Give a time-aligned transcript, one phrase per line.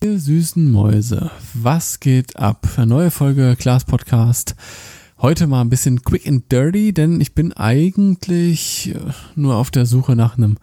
[0.00, 2.68] Ihr süßen Mäuse, was geht ab?
[2.76, 4.54] Eine neue Folge Klaas Podcast.
[5.20, 9.00] Heute mal ein bisschen quick and dirty, denn ich bin eigentlich äh,
[9.34, 10.56] nur auf der Suche nach einem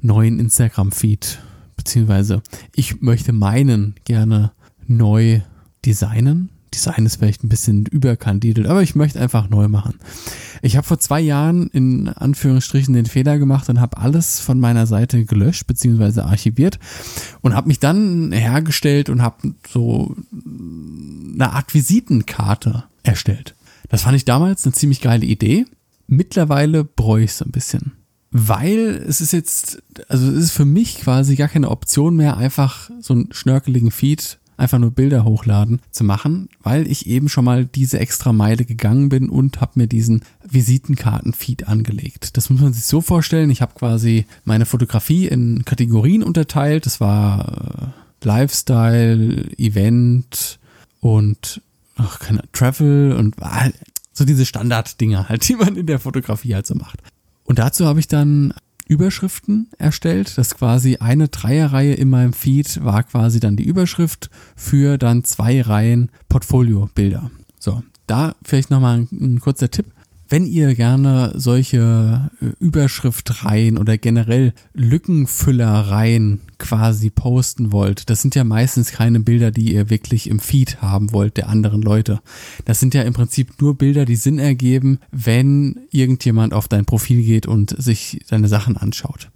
[0.00, 1.40] neuen Instagram-Feed.
[1.76, 2.40] Beziehungsweise
[2.74, 4.52] ich möchte meinen gerne
[4.86, 5.42] neu
[5.84, 6.48] designen.
[6.72, 9.96] Design ist vielleicht ein bisschen überkandidelt, aber ich möchte einfach neu machen.
[10.62, 14.86] Ich habe vor zwei Jahren in Anführungsstrichen den Fehler gemacht und habe alles von meiner
[14.86, 16.20] Seite gelöscht bzw.
[16.20, 16.78] archiviert
[17.40, 23.54] und habe mich dann hergestellt und habe so eine Art Visitenkarte erstellt.
[23.88, 25.66] Das fand ich damals eine ziemlich geile Idee.
[26.06, 27.92] Mittlerweile bräuchte ich es ein bisschen.
[28.32, 32.90] Weil es ist jetzt, also es ist für mich quasi gar keine Option mehr, einfach
[33.00, 37.64] so einen schnörkeligen Feed einfach nur Bilder hochladen zu machen, weil ich eben schon mal
[37.64, 42.36] diese extra Meile gegangen bin und habe mir diesen Visitenkarten-Feed angelegt.
[42.36, 43.50] Das muss man sich so vorstellen.
[43.50, 46.86] Ich habe quasi meine Fotografie in Kategorien unterteilt.
[46.86, 47.92] Das war
[48.22, 50.58] äh, Lifestyle, Event
[51.00, 51.62] und
[51.96, 53.72] ach, keine Travel und äh,
[54.12, 57.00] so diese Standarddinger halt, die man in der Fotografie halt so macht.
[57.44, 58.54] Und dazu habe ich dann
[58.90, 60.36] Überschriften erstellt.
[60.36, 65.62] Das quasi eine Dreierreihe in meinem Feed war quasi dann die Überschrift für dann zwei
[65.62, 67.30] Reihen Portfolio-Bilder.
[67.60, 69.86] So, da vielleicht nochmal ein, ein kurzer Tipp.
[70.32, 78.44] Wenn ihr gerne solche äh, Überschriftreihen oder generell Lückenfüllereien quasi posten wollt, das sind ja
[78.44, 82.20] meistens keine Bilder, die ihr wirklich im Feed haben wollt der anderen Leute.
[82.64, 87.24] Das sind ja im Prinzip nur Bilder, die Sinn ergeben, wenn irgendjemand auf dein Profil
[87.24, 89.30] geht und sich deine Sachen anschaut.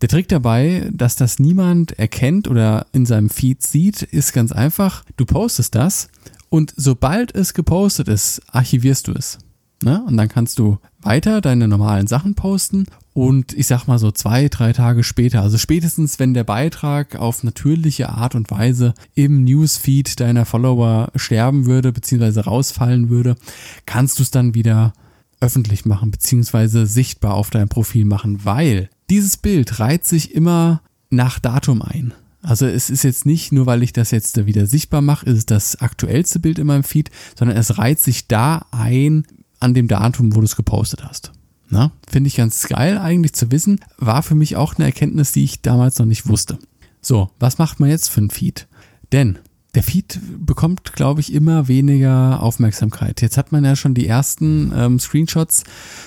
[0.00, 5.04] Der Trick dabei, dass das niemand erkennt oder in seinem Feed sieht, ist ganz einfach.
[5.16, 6.08] Du postest das
[6.48, 9.38] und sobald es gepostet ist, archivierst du es.
[9.82, 10.02] Ne?
[10.06, 14.48] Und dann kannst du weiter deine normalen Sachen posten und ich sag mal so zwei,
[14.48, 20.18] drei Tage später, also spätestens wenn der Beitrag auf natürliche Art und Weise im Newsfeed
[20.18, 23.36] deiner Follower sterben würde, beziehungsweise rausfallen würde,
[23.86, 24.92] kannst du es dann wieder
[25.40, 31.38] öffentlich machen, beziehungsweise sichtbar auf deinem Profil machen, weil dieses Bild reiht sich immer nach
[31.38, 32.14] Datum ein.
[32.42, 35.46] Also es ist jetzt nicht nur, weil ich das jetzt wieder sichtbar mache, ist es
[35.46, 39.24] das aktuellste Bild in meinem Feed, sondern es reiht sich da ein,
[39.60, 41.32] an dem Datum, wo du es gepostet hast.
[41.70, 43.80] Na, finde ich ganz geil eigentlich zu wissen.
[43.98, 46.58] War für mich auch eine Erkenntnis, die ich damals noch nicht wusste.
[47.02, 48.66] So, was macht man jetzt für ein Feed?
[49.12, 49.38] Denn
[49.74, 53.20] der Feed bekommt, glaube ich, immer weniger Aufmerksamkeit.
[53.20, 55.64] Jetzt hat man ja schon die ersten ähm, Screenshots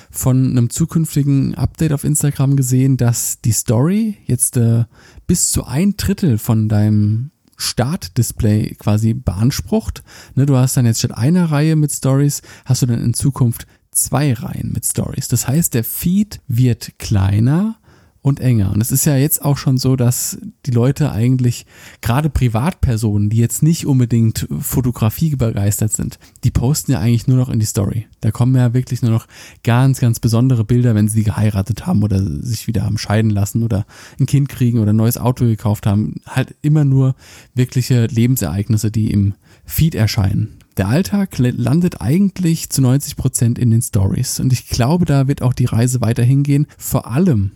[0.09, 4.85] von einem zukünftigen Update auf Instagram gesehen, dass die Story jetzt äh,
[5.27, 7.30] bis zu ein Drittel von deinem
[7.61, 10.03] Startdisplay quasi beansprucht.
[10.35, 13.67] Ne, du hast dann jetzt statt einer Reihe mit Stories, hast du dann in Zukunft
[13.91, 15.27] zwei Reihen mit Stories.
[15.27, 17.75] Das heißt, der Feed wird kleiner
[18.21, 18.71] und enger.
[18.71, 21.65] Und es ist ja jetzt auch schon so, dass die Leute eigentlich,
[22.01, 27.49] gerade Privatpersonen, die jetzt nicht unbedingt Fotografie begeistert sind, die posten ja eigentlich nur noch
[27.49, 28.07] in die Story.
[28.21, 29.27] Da kommen ja wirklich nur noch
[29.63, 33.85] ganz, ganz besondere Bilder, wenn sie geheiratet haben oder sich wieder haben scheiden lassen oder
[34.19, 36.21] ein Kind kriegen oder ein neues Auto gekauft haben.
[36.27, 37.15] Halt immer nur
[37.55, 39.33] wirkliche Lebensereignisse, die im
[39.65, 40.57] Feed erscheinen.
[40.77, 44.39] Der Alltag landet eigentlich zu 90 Prozent in den Stories.
[44.39, 46.65] Und ich glaube, da wird auch die Reise weiterhin gehen.
[46.77, 47.51] Vor allem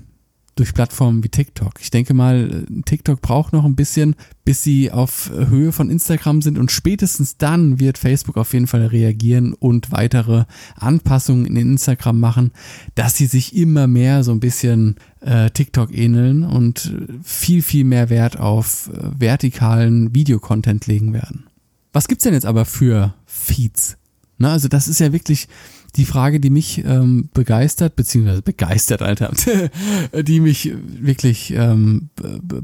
[0.56, 1.74] durch Plattformen wie TikTok.
[1.82, 6.58] Ich denke mal, TikTok braucht noch ein bisschen, bis sie auf Höhe von Instagram sind
[6.58, 10.46] und spätestens dann wird Facebook auf jeden Fall reagieren und weitere
[10.76, 12.52] Anpassungen in Instagram machen,
[12.96, 18.10] dass sie sich immer mehr so ein bisschen äh, TikTok ähneln und viel, viel mehr
[18.10, 21.48] Wert auf äh, vertikalen Videocontent legen werden.
[21.92, 23.98] Was gibt's denn jetzt aber für Feeds?
[24.38, 25.48] Na, also das ist ja wirklich
[25.96, 29.32] die Frage, die mich ähm, begeistert, beziehungsweise begeistert, Alter,
[30.24, 32.10] die mich wirklich ähm,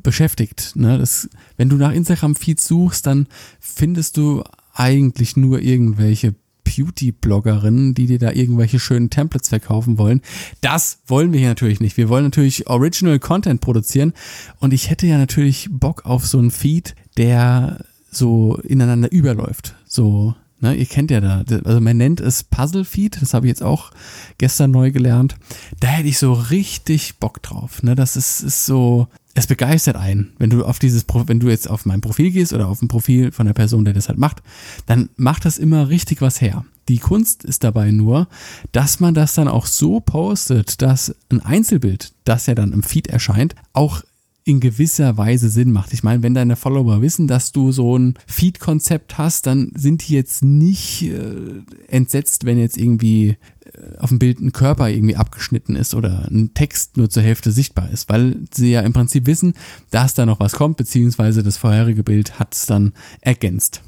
[0.03, 0.75] beschäftigt.
[0.75, 0.97] Ne?
[0.97, 3.27] Das, wenn du nach Instagram-Feeds suchst, dann
[3.59, 4.43] findest du
[4.73, 10.21] eigentlich nur irgendwelche Beauty-Bloggerinnen, die dir da irgendwelche schönen Templates verkaufen wollen.
[10.61, 11.97] Das wollen wir hier natürlich nicht.
[11.97, 14.13] Wir wollen natürlich Original Content produzieren
[14.59, 19.75] und ich hätte ja natürlich Bock auf so einen Feed, der so ineinander überläuft.
[19.85, 23.49] So Ne, ihr kennt ja da, also man nennt es Puzzle Feed, das habe ich
[23.49, 23.89] jetzt auch
[24.37, 25.35] gestern neu gelernt.
[25.79, 27.81] Da hätte ich so richtig Bock drauf.
[27.81, 31.67] Ne, das ist, ist so, es begeistert einen, wenn du auf dieses, wenn du jetzt
[31.67, 34.43] auf mein Profil gehst oder auf ein Profil von der Person, der das halt macht,
[34.85, 36.63] dann macht das immer richtig was her.
[36.89, 38.27] Die Kunst ist dabei nur,
[38.71, 43.07] dass man das dann auch so postet, dass ein Einzelbild, das ja dann im Feed
[43.07, 44.03] erscheint, auch
[44.43, 45.93] in gewisser Weise Sinn macht.
[45.93, 50.13] Ich meine, wenn deine Follower wissen, dass du so ein Feed-Konzept hast, dann sind die
[50.13, 55.75] jetzt nicht äh, entsetzt, wenn jetzt irgendwie äh, auf dem Bild ein Körper irgendwie abgeschnitten
[55.75, 59.53] ist oder ein Text nur zur Hälfte sichtbar ist, weil sie ja im Prinzip wissen,
[59.91, 63.83] dass da noch was kommt, beziehungsweise das vorherige Bild hat es dann ergänzt.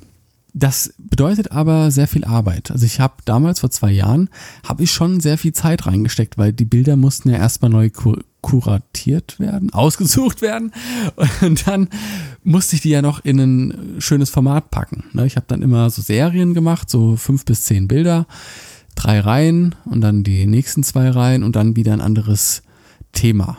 [0.55, 2.69] Das bedeutet aber sehr viel Arbeit.
[2.69, 4.29] Also ich habe damals vor zwei Jahren,
[4.63, 7.89] habe ich schon sehr viel Zeit reingesteckt, weil die Bilder mussten ja erstmal neu
[8.43, 10.71] kuratiert werden, ausgesucht werden
[11.41, 11.89] und dann
[12.43, 15.05] musste ich die ja noch in ein schönes Format packen.
[15.13, 15.25] Ne?
[15.25, 18.27] Ich habe dann immer so Serien gemacht, so fünf bis zehn Bilder,
[18.95, 22.61] drei Reihen und dann die nächsten zwei Reihen und dann wieder ein anderes
[23.13, 23.57] Thema.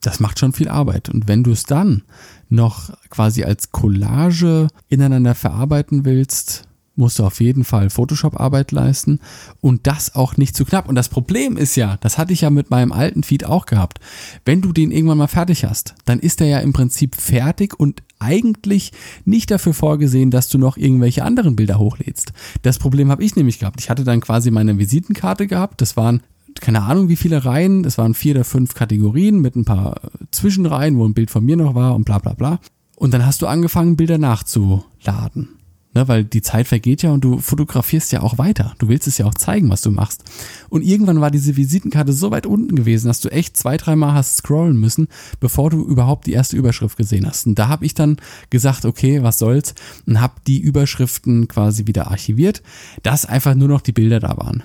[0.00, 1.08] Das macht schon viel Arbeit.
[1.08, 2.02] Und wenn du es dann
[2.48, 9.20] noch quasi als Collage ineinander verarbeiten willst, musst du auf jeden Fall Photoshop-Arbeit leisten
[9.60, 10.88] und das auch nicht zu knapp.
[10.88, 14.00] Und das Problem ist ja, das hatte ich ja mit meinem alten Feed auch gehabt.
[14.44, 18.02] Wenn du den irgendwann mal fertig hast, dann ist er ja im Prinzip fertig und
[18.18, 18.92] eigentlich
[19.24, 22.32] nicht dafür vorgesehen, dass du noch irgendwelche anderen Bilder hochlädst.
[22.62, 23.80] Das Problem habe ich nämlich gehabt.
[23.80, 25.80] Ich hatte dann quasi meine Visitenkarte gehabt.
[25.80, 26.22] Das waren
[26.60, 30.00] keine Ahnung wie viele Reihen, es waren vier oder fünf Kategorien mit ein paar
[30.30, 32.60] Zwischenreihen, wo ein Bild von mir noch war und bla bla bla.
[32.96, 35.48] Und dann hast du angefangen, Bilder nachzuladen.
[35.94, 38.74] Ne, weil die Zeit vergeht ja und du fotografierst ja auch weiter.
[38.78, 40.24] Du willst es ja auch zeigen, was du machst.
[40.68, 44.38] Und irgendwann war diese Visitenkarte so weit unten gewesen, dass du echt zwei, dreimal hast
[44.38, 45.06] scrollen müssen,
[45.38, 47.46] bevor du überhaupt die erste Überschrift gesehen hast.
[47.46, 48.16] Und da habe ich dann
[48.50, 49.74] gesagt, okay, was soll's,
[50.04, 52.64] und habe die Überschriften quasi wieder archiviert,
[53.04, 54.64] dass einfach nur noch die Bilder da waren.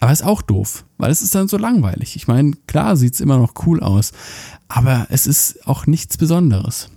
[0.00, 2.14] Aber ist auch doof, weil es ist dann so langweilig.
[2.14, 4.12] Ich meine, klar sieht's immer noch cool aus,
[4.68, 6.90] aber es ist auch nichts Besonderes.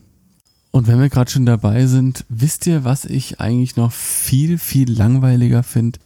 [0.71, 4.91] Und wenn wir gerade schon dabei sind, wisst ihr, was ich eigentlich noch viel, viel
[4.91, 5.99] langweiliger finde?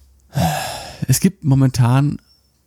[1.07, 2.17] Es gibt momentan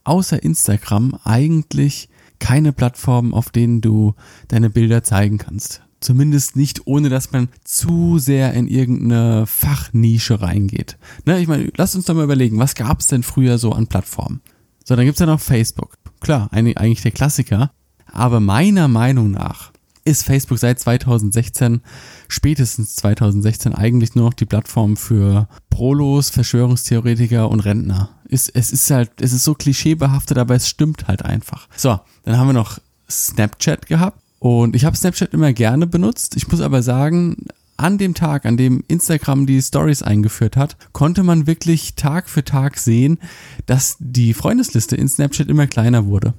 [0.05, 2.09] außer Instagram eigentlich
[2.39, 4.15] keine Plattformen, auf denen du
[4.47, 5.83] deine Bilder zeigen kannst.
[6.01, 10.97] Zumindest nicht, ohne dass man zu sehr in irgendeine Fachnische reingeht.
[11.27, 13.89] Ne, ich meine, lasst uns doch mal überlegen, was gab es denn früher so an
[13.89, 14.41] Plattformen?
[14.85, 15.99] So, dann gibt's ja noch Facebook.
[16.21, 17.73] Klar, eigentlich der Klassiker.
[18.07, 19.73] Aber meiner Meinung nach
[20.09, 21.83] ist Facebook seit 2016,
[22.29, 28.11] spätestens 2016, eigentlich nur noch die Plattform für Prolos, Verschwörungstheoretiker und Rentner.
[28.27, 31.69] Ist, es ist halt, es ist so klischeebehaftet, aber es stimmt halt einfach.
[31.77, 32.79] So, dann haben wir noch
[33.11, 34.21] Snapchat gehabt.
[34.39, 36.37] Und ich habe Snapchat immer gerne benutzt.
[36.37, 37.37] Ich muss aber sagen,
[37.77, 42.45] an dem Tag, an dem Instagram die Stories eingeführt hat, konnte man wirklich Tag für
[42.45, 43.19] Tag sehen,
[43.67, 46.35] dass die Freundesliste in Snapchat immer kleiner wurde.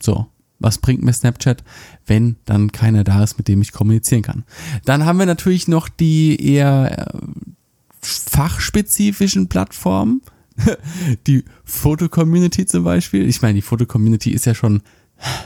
[0.00, 0.26] So.
[0.58, 1.64] Was bringt mir Snapchat,
[2.06, 4.44] wenn dann keiner da ist, mit dem ich kommunizieren kann?
[4.84, 7.18] Dann haben wir natürlich noch die eher äh,
[8.00, 10.22] fachspezifischen Plattformen.
[11.26, 13.28] die Foto-Community zum Beispiel.
[13.28, 14.82] Ich meine, die Foto-Community ist ja schon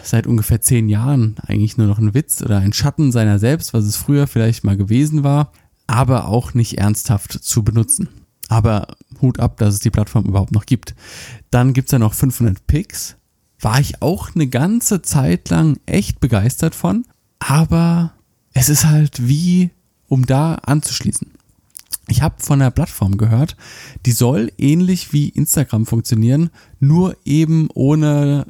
[0.02, 3.84] seit ungefähr zehn Jahren eigentlich nur noch ein Witz oder ein Schatten seiner selbst, was
[3.84, 5.52] es früher vielleicht mal gewesen war,
[5.86, 8.08] aber auch nicht ernsthaft zu benutzen.
[8.48, 10.94] Aber Hut ab, dass es die Plattform überhaupt noch gibt.
[11.50, 13.16] Dann gibt's ja noch 500 Pix.
[13.60, 17.04] War ich auch eine ganze Zeit lang echt begeistert von.
[17.38, 18.12] Aber
[18.52, 19.70] es ist halt wie,
[20.08, 21.30] um da anzuschließen.
[22.08, 23.56] Ich habe von der Plattform gehört,
[24.06, 26.50] die soll ähnlich wie Instagram funktionieren,
[26.80, 28.46] nur eben ohne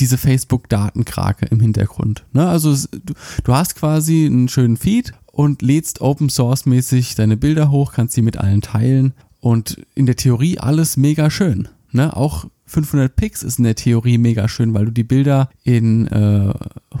[0.00, 2.24] diese Facebook-Datenkrake im Hintergrund.
[2.32, 2.48] Ne?
[2.48, 2.76] Also
[3.44, 8.14] du, hast quasi einen schönen Feed und lädst Open Source mäßig deine Bilder hoch, kannst
[8.14, 11.68] sie mit allen teilen und in der Theorie alles mega schön.
[11.92, 12.16] Ne?
[12.16, 16.52] Auch 500 Pix ist in der Theorie mega schön, weil du die Bilder in äh,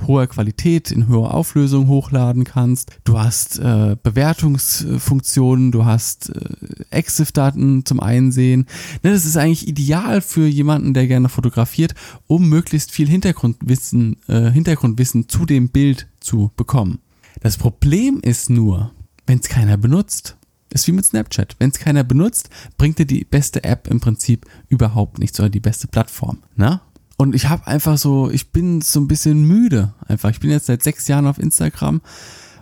[0.06, 2.98] hoher Qualität, in hoher Auflösung hochladen kannst.
[3.04, 8.66] Du hast äh, Bewertungsfunktionen, du hast äh, EXIF-Daten zum Einsehen.
[9.02, 11.94] Ne, das ist eigentlich ideal für jemanden, der gerne fotografiert,
[12.26, 17.00] um möglichst viel Hintergrundwissen, äh, Hintergrundwissen zu dem Bild zu bekommen.
[17.40, 18.92] Das Problem ist nur,
[19.26, 20.37] wenn es keiner benutzt.
[20.70, 21.56] Ist wie mit Snapchat.
[21.58, 25.60] Wenn es keiner benutzt, bringt dir die beste App im Prinzip überhaupt nichts oder die
[25.60, 26.42] beste Plattform.
[26.56, 26.80] Ne?
[27.16, 29.94] Und ich habe einfach so, ich bin so ein bisschen müde.
[30.06, 32.00] Einfach, ich bin jetzt seit sechs Jahren auf Instagram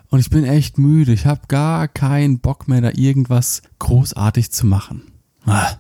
[0.09, 1.13] und ich bin echt müde.
[1.13, 5.03] Ich habe gar keinen Bock mehr, da irgendwas großartig zu machen.
[5.45, 5.73] Ah,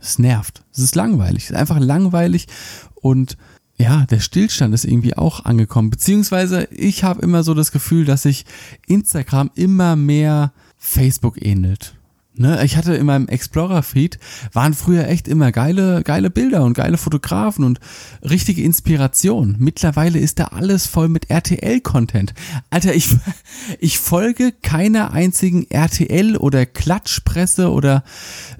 [0.00, 0.64] es nervt.
[0.72, 1.44] Es ist langweilig.
[1.44, 2.48] Es ist einfach langweilig
[2.94, 3.36] und
[3.78, 5.90] ja, der Stillstand ist irgendwie auch angekommen.
[5.90, 8.44] Beziehungsweise ich habe immer so das Gefühl, dass sich
[8.86, 11.94] Instagram immer mehr Facebook ähnelt.
[12.40, 14.20] Ne, ich hatte in meinem Explorer-Feed
[14.52, 17.80] waren früher echt immer geile, geile Bilder und geile Fotografen und
[18.22, 19.56] richtige Inspiration.
[19.58, 22.34] Mittlerweile ist da alles voll mit RTL-Content.
[22.70, 23.08] Alter, ich,
[23.80, 28.04] ich folge keiner einzigen RTL oder Klatschpresse oder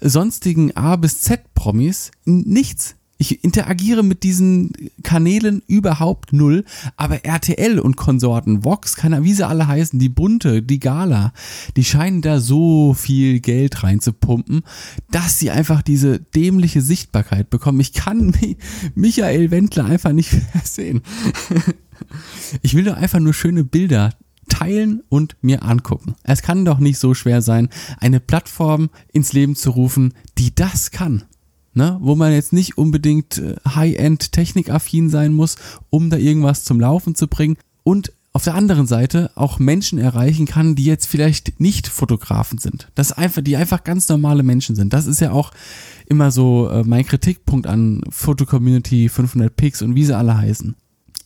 [0.01, 2.11] sonstigen A bis Z Promis.
[2.25, 2.97] Nichts.
[3.21, 4.71] Ich interagiere mit diesen
[5.03, 6.65] Kanälen überhaupt null,
[6.97, 11.33] aber RTL und Konsorten, Vox, keine wie sie alle heißen, die Bunte, die Gala,
[11.77, 14.63] die scheinen da so viel Geld reinzupumpen,
[15.11, 17.81] dass sie einfach diese dämliche Sichtbarkeit bekommen.
[17.81, 18.33] Ich kann
[18.95, 21.03] Michael Wendler einfach nicht mehr sehen.
[22.63, 24.15] Ich will doch einfach nur schöne Bilder
[24.49, 26.15] teilen und mir angucken.
[26.23, 30.93] Es kann doch nicht so schwer sein, eine Plattform ins Leben zu rufen, die das
[30.93, 31.25] kann.
[31.79, 31.97] Ne?
[32.01, 35.57] Wo man jetzt nicht unbedingt äh, High-End technikaffin sein muss,
[35.91, 37.57] um da irgendwas zum Laufen zu bringen.
[37.85, 42.89] Und auf der anderen Seite auch Menschen erreichen kann, die jetzt vielleicht nicht Fotografen sind.
[42.97, 44.93] Das einfach, die einfach ganz normale Menschen sind.
[44.93, 45.53] Das ist ja auch
[46.07, 50.75] immer so äh, mein Kritikpunkt an Foto-Community 500 Pix und wie sie alle heißen.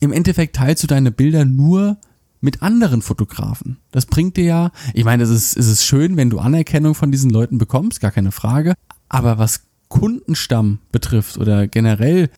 [0.01, 1.97] Im Endeffekt teilst du deine Bilder nur
[2.41, 3.77] mit anderen Fotografen.
[3.91, 7.11] Das bringt dir ja, ich meine, es ist, es ist schön, wenn du Anerkennung von
[7.11, 8.75] diesen Leuten bekommst, gar keine Frage.
[9.09, 9.61] Aber was
[9.93, 12.31] Kundenstamm betrifft oder generell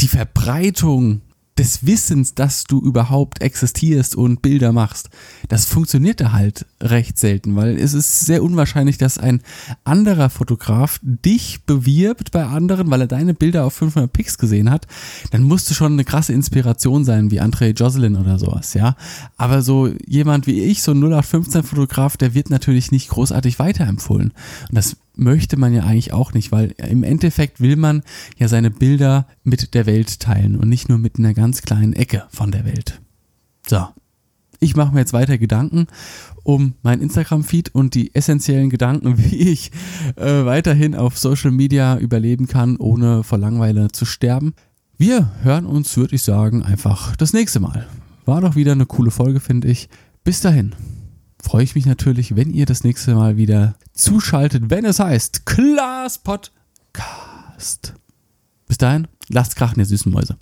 [0.00, 1.20] die Verbreitung
[1.58, 5.10] des Wissens, dass du überhaupt existierst und Bilder machst,
[5.48, 9.42] das funktioniert da halt recht selten, weil es ist sehr unwahrscheinlich, dass ein
[9.82, 14.86] anderer Fotograf dich bewirbt bei anderen, weil er deine Bilder auf 500 Pix gesehen hat.
[15.32, 18.96] Dann musst du schon eine krasse Inspiration sein, wie André Jocelyn oder sowas, ja.
[19.36, 24.32] Aber so jemand wie ich, so ein 0815 Fotograf, der wird natürlich nicht großartig weiterempfohlen.
[24.68, 28.02] Und das möchte man ja eigentlich auch nicht, weil im Endeffekt will man
[28.38, 32.24] ja seine Bilder mit der Welt teilen und nicht nur mit einer ganz kleinen Ecke
[32.30, 33.00] von der Welt.
[33.66, 33.86] So.
[34.60, 35.88] Ich mache mir jetzt weiter Gedanken
[36.44, 39.70] um mein Instagram-Feed und die essentiellen Gedanken, wie ich
[40.16, 44.54] äh, weiterhin auf Social Media überleben kann, ohne vor Langweile zu sterben.
[44.98, 47.88] Wir hören uns, würde ich sagen, einfach das nächste Mal.
[48.24, 49.88] War doch wieder eine coole Folge, finde ich.
[50.22, 50.74] Bis dahin
[51.42, 56.18] freue ich mich natürlich, wenn ihr das nächste Mal wieder zuschaltet, wenn es heißt Klaas
[56.18, 57.94] Podcast.
[58.66, 60.36] Bis dahin, lasst krachen, ihr süßen Mäuse.